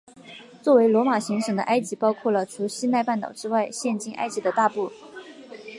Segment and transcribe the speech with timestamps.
[0.63, 4.91] 作为罗马行省的埃及包括了除西奈半岛之外现今埃及的大部。